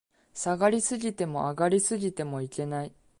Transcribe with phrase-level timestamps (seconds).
[0.33, 2.93] 下がり過ぎても、上がり過ぎてもいけない